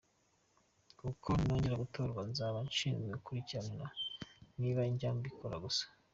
[0.99, 3.85] Kuko ninongera gutorwa nzaba nshinzwe gukurikirana
[4.59, 5.83] niba ijya mu bikorwa gusa.